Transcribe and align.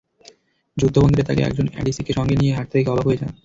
যুদ্ধবন্দীরা 0.77 1.27
তাঁকে 1.27 1.41
একজন 1.43 1.65
এডিসিকে 1.79 2.11
সঙ্গে 2.17 2.35
নিয়ে 2.35 2.55
হাঁটতে 2.55 2.75
দেখে 2.75 2.91
অবাক 2.93 3.05
হয়ে 3.07 3.19
যান। 3.21 3.31